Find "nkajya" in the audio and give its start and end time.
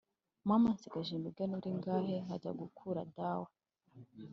2.25-2.51